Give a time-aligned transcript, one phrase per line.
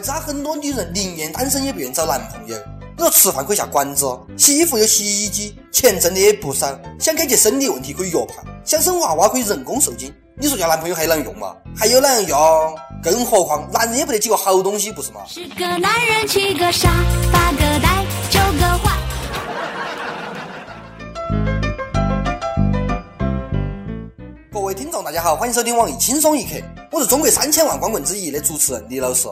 [0.00, 2.56] 知道很多女人宁愿单身也不愿找男朋友。
[2.96, 4.06] 你说吃饭可以下馆子，
[4.36, 6.66] 洗衣服有洗衣机，钱挣的也不少，
[6.98, 10.12] 想解决生理问题可以约炮，想生娃娃可以人工受精。
[10.38, 11.54] 你说要男朋友还啷用嘛？
[11.76, 12.38] 还有哪样用？
[13.02, 15.20] 更何况男人也不得几个好东西，不是吗？
[15.26, 16.90] 十个男人七个傻，
[17.32, 18.96] 八个呆，九个坏。
[24.52, 26.50] 各位听众，大家好，欢迎收听网易轻松一刻，
[26.92, 29.28] 我是中国三千万光棍之一的主持人李老师。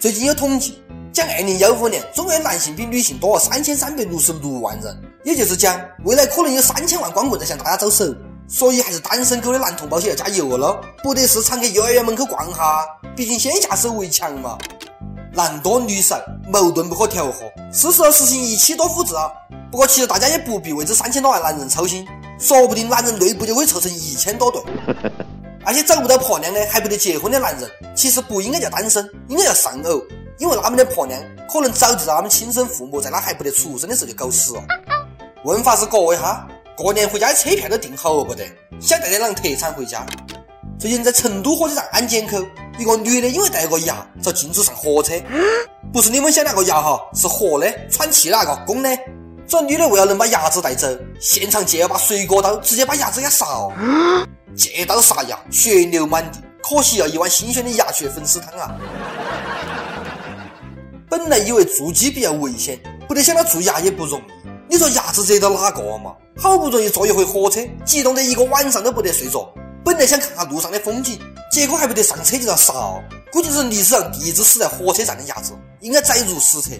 [0.00, 0.82] 最近有统计，
[1.12, 8.06] 讲二零幺五年中国男性比女性多了三千三百六十六万人，也就是讲，未来可能有三千万光棍在向大家招手。
[8.48, 12.82] 所以还是单身狗的男同胞些要加油了，不得是常去幼儿园门口逛哈，
[13.14, 14.56] 毕竟先下手为强嘛。
[15.34, 16.18] 男多女少，
[16.50, 19.30] 矛盾不可调和，是时候实行一妻多夫制啊。
[19.70, 22.08] 不过其实大家也不必为这三千多万男人操心，
[22.38, 24.62] 说不定男人内部就会凑成一千多对。
[25.64, 30.02] 那些找不到婆娘的还不得结婚的男人，其实不应该叫单身，应该叫丧偶，
[30.38, 31.20] 因为他们的婆娘
[31.52, 34.62] 可能早就在他们亲生父母在他还不得出生的时候就搞死了。
[35.44, 36.46] 问法是各位哈。
[36.76, 38.42] 过年回家的车票都订好了不得？
[38.80, 40.06] 想带点啷特产回家？
[40.78, 42.38] 最近在成都火车站安检口，
[42.78, 45.12] 一个女的因为带了个牙遭禁止上火车。
[45.92, 48.88] 不是你们想那个牙哈，是活的，喘气那个 公的。
[49.46, 50.88] 这女的为了能把牙子带走，
[51.20, 54.26] 现场借了把水果刀，直接把牙子给杀了。
[54.60, 58.76] 借刀杀鸭，血流满地，可惜要一碗新鲜的鸭血粉丝汤啊！
[61.08, 64.22] 本来以为做鸡比较危险，不得想到做鸭也不容易。
[64.68, 66.14] 你说鸭子惹到哪个嘛？
[66.36, 69.50] 好不容易坐一回火车，激动得一个晚上都不得睡着。
[69.82, 71.18] 本来想看看路上的风景，
[71.50, 72.74] 结果还不得上车就要杀。
[73.32, 76.72] 估计是历史上第一只死在火车站的鸭子，应该载入史册。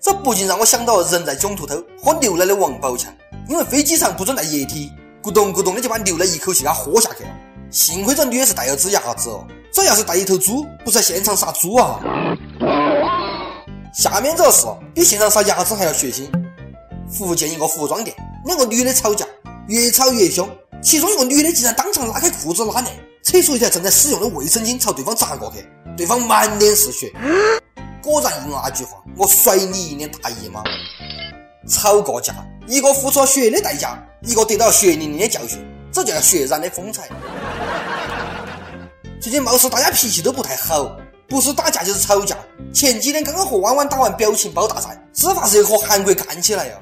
[0.00, 3.12] 这不禁让我想到了人在囧途头喝牛奶的王宝强，
[3.48, 4.92] 因为飞机上不准带液体，
[5.26, 7.30] 咕咚咕咚的就把牛奶一口气给喝下去了。
[7.68, 11.98] 幸亏这女的是带了只鸭子，哦，这要是带一头猪，不是在现场杀猪啊？
[13.92, 16.30] 下面这事比现场杀鸭子还要血腥。
[17.10, 19.26] 福建一个服装店，两个女的吵架，
[19.66, 20.48] 越吵越凶，
[20.80, 27.12] 其中一个女的竟然当场拉开裤子拉链，扯出一条正在使用的卫生巾朝对方砸过去，对方满脸是血。
[28.00, 30.62] 果然应了那句话，我甩你一脸大姨妈。
[31.68, 32.32] 吵过架，
[32.66, 37.08] 一个付出血的代价，一个得到血淋淋的教训，这叫血染的风采。
[39.20, 40.96] 最近貌似大家脾气都不太好。
[41.28, 42.36] 不是打架就是吵架。
[42.72, 46.80] 前几天刚刚和弯弯打完表情包大赛，只怕是要和韩国干起来了。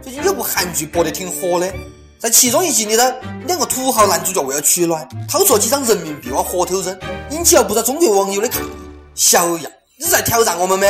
[0.00, 1.70] 最近有部韩剧播得挺火的，
[2.18, 3.02] 在其中一集里头，
[3.46, 6.98] 两个土豪男主角为了取暖，掏出了几张人民币往火头扔，
[7.30, 8.70] 引起了不少中国网友的抗议。
[9.14, 10.86] 小样，你是在挑战我们吗？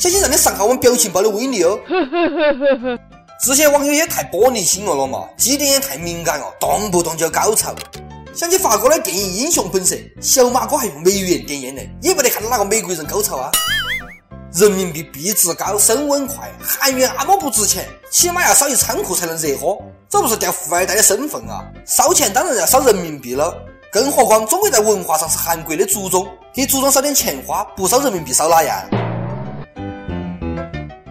[0.00, 1.78] 小心让你伤害我们表情包的威力哦！
[3.44, 7.74] 这些网友也太玻璃心了了嘛，基点也太敏感了，动不动就高潮。
[8.32, 13.52] 想起法国的电影《英雄本色》，小马哥还用美元点烟呢，也不得看到哪个美国人高潮啊！
[14.54, 19.76] 人民币币值高，升温快，韩元那么不值钱，起码要烧一仓库才能热喝，
[20.08, 21.62] 这不是掉富二代的身份啊！
[21.84, 23.54] 烧钱当然要烧人民币了，
[23.92, 29.09] 更何况中国在文化上是韩国的祖宗，给祖宗烧点钱花，不烧人民币烧哪样？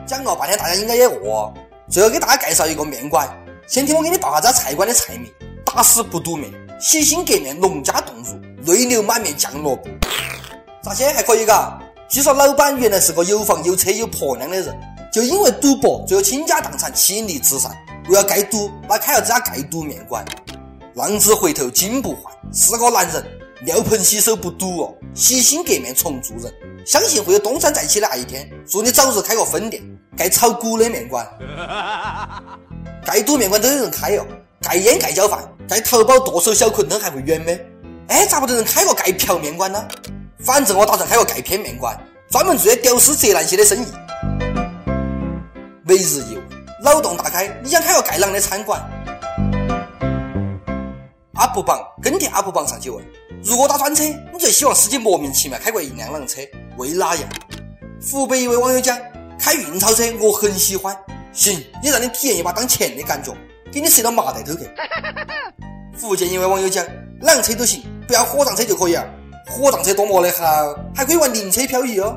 [0.10, 1.54] 讲了半天，大家应该也饿，
[1.88, 3.30] 最后给大家介绍一个面馆，
[3.68, 5.32] 先听我给你报下这家菜馆的菜名：
[5.64, 6.52] 打死不赌面。
[6.80, 9.88] 洗心革面，农家冻肉，泪流满面酱萝卜，
[10.82, 11.80] 咋些还可以嘎？
[12.10, 14.76] 据说老板原来是个有房有车有婆娘的人，
[15.14, 17.72] 就因为赌博，最后倾家荡产，妻离子散。
[18.08, 20.26] 为了盖赌，那开了这家盖赌面馆。
[20.96, 23.24] 浪子回头金不换，是个男人，
[23.64, 26.52] 尿盆洗手不赌哦，洗心革面重做人。
[26.84, 28.50] 相信会有东山再起的那一天。
[28.66, 29.84] 祝你早日开个分店，
[30.20, 31.26] 盖炒股的面馆。
[33.06, 34.26] 盖赌面馆都有人开哦。
[34.62, 37.48] 盖烟盖浇饭，盖淘宝剁手小馄饨还会远吗？
[38.10, 39.82] 哎，咋不得人开个盖瓢面馆呢？
[40.40, 41.98] 反正我打算开个盖片面馆，
[42.30, 43.86] 专门做些屌丝宅男些的生意。
[45.84, 46.44] 每日一问，
[46.84, 48.82] 脑洞大开，你想开个盖啷的餐馆
[51.36, 53.02] 阿布榜跟帖阿布榜上去问：
[53.42, 56.42] 如果打专车，你最希望司机莫名其妙开过一辆啷车？
[56.78, 57.24] 为哪样？
[58.12, 59.00] 湖北一位网友讲：
[59.40, 60.96] 开运钞车我很喜欢。
[61.32, 63.34] 行，也让你体验一把当钱的感觉。
[63.72, 64.68] 给你塞到麻袋头去。
[65.96, 66.86] 福建一位网友讲：
[67.22, 69.06] 啷车都行，不要火葬车就可以啊。
[69.48, 72.16] 火葬车多么的好，还可以玩灵车漂移哦。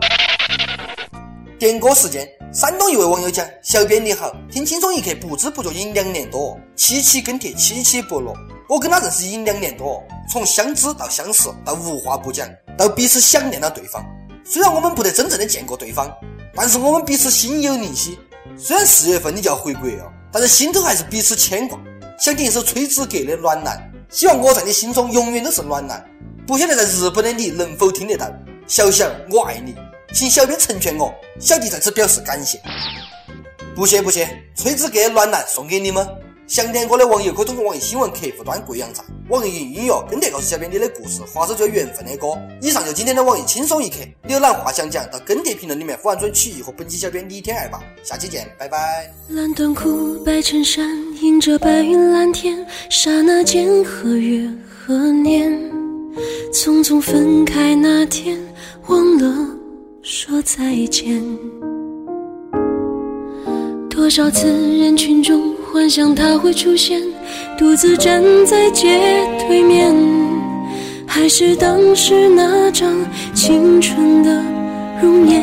[1.58, 8.34] 点歌时间，山东一位网友讲：小编你好，听轻松一刻不知不觉已经两年多，七期跟帖，七期不落。
[8.68, 12.48] 我跟他认识已经两年多，从相知到相识，到无话不讲，
[12.78, 14.04] 到彼此想念了对方。
[14.44, 16.10] 虽然我们不得真正的见过对方，
[16.54, 18.18] 但是我们彼此心有灵犀。
[18.56, 20.12] 虽然四月份你就要回国了。
[20.34, 21.78] 但是心头还是彼此牵挂，
[22.18, 23.76] 想点一首崔子格的《暖男》，
[24.16, 26.02] 希望我在你心中永远都是暖男。
[26.46, 28.26] 不晓得在日本的你能否听得到？
[28.66, 29.74] 小翔，我爱你，
[30.14, 32.58] 请小编成全我，小弟在此表示感谢。
[33.76, 36.08] 不谢不谢，崔子哥暖男送给你们。
[36.46, 42.26] 想点歌的网友可以通过网易新闻客户端贵阳站、网易云音乐跟帖告诉小编你的故事，或者最有缘分的歌。
[42.60, 43.96] 以上就今天的网易轻松一刻，
[44.28, 47.80] 浏览话想讲到跟帖评论里面，完准曲艺和本期小编李天爱吧。
[48.02, 49.10] 下期见，拜拜。
[49.28, 50.86] 蓝短裤，白衬衫，
[51.22, 55.52] 迎着白云蓝天，刹那间何月何年？
[56.52, 58.38] 匆匆分开那天，
[58.88, 59.48] 忘了
[60.02, 61.22] 说再见。
[63.88, 65.52] 多少次人群中。
[65.72, 67.00] 幻想他会出现，
[67.58, 69.00] 独自站在街
[69.46, 69.94] 对面，
[71.06, 72.94] 还是当时那张
[73.34, 74.42] 青春的
[75.02, 75.42] 容颜。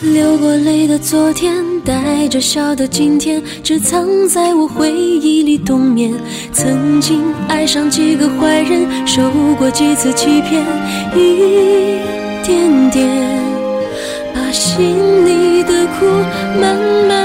[0.00, 6.12] 流过泪的昨天，带着笑的今天，只藏在我回忆里冬眠。
[6.52, 9.22] 曾经爱上几个坏人，受
[9.58, 10.62] 过几次欺骗，
[11.16, 11.98] 一
[12.44, 13.08] 点点
[14.34, 14.52] 把。
[14.52, 14.86] 心
[15.26, 16.06] 里的苦
[16.60, 16.76] 慢
[17.08, 17.23] 慢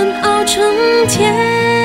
[0.49, 1.78] 春天。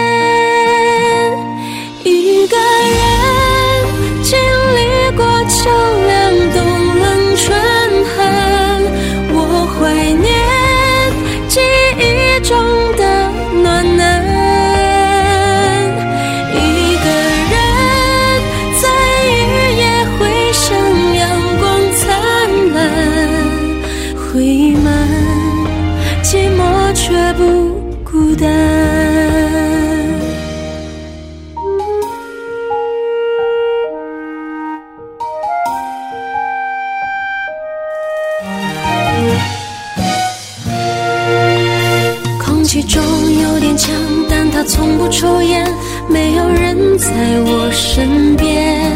[42.74, 43.00] 气中
[43.40, 43.94] 有点呛，
[44.28, 45.64] 但他从不抽烟。
[46.08, 47.06] 没有人在
[47.46, 48.92] 我身边，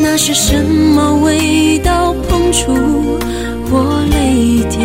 [0.00, 2.72] 那是什么味道碰触
[3.72, 4.78] 我泪点？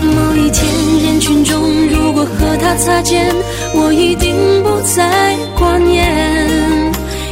[0.00, 0.64] 某一天
[1.04, 3.30] 人群中，如果和他擦肩，
[3.74, 6.10] 我一定不再挂念，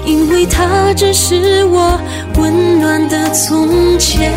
[0.04, 1.99] 因为他只是我
[2.37, 4.31] 温暖的从前。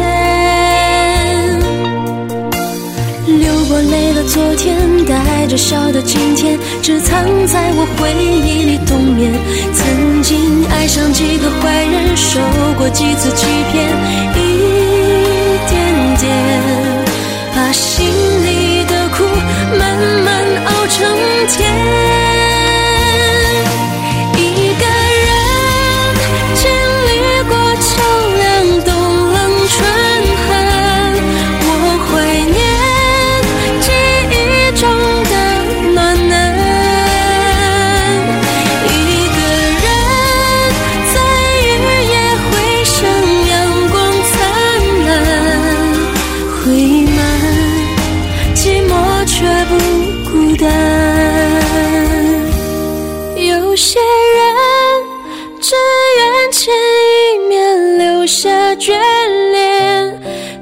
[3.66, 9.34] 流过泪的昨天，带着笑的今天，只藏在我回忆里冬眠。
[9.74, 12.40] 曾经爱上几个坏人，受
[12.78, 13.90] 过几次欺骗，
[14.36, 14.38] 一
[15.68, 15.74] 点
[16.20, 16.26] 点
[17.56, 19.24] 把心里的苦
[19.80, 20.28] 慢慢
[20.66, 20.86] 熬。
[20.88, 21.04] 成
[56.46, 58.94] 愿见一面，留下眷
[59.52, 60.14] 恋；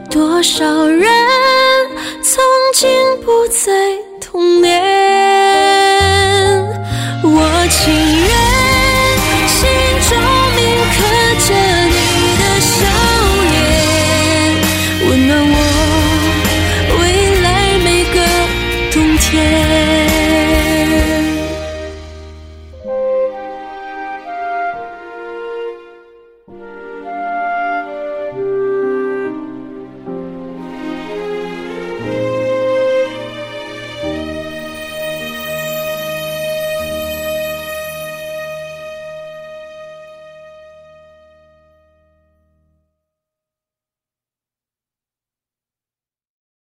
[0.09, 1.03] 多少人
[2.21, 2.41] 曾
[2.73, 2.89] 经
[3.21, 3.69] 不再
[4.21, 4.82] 童年。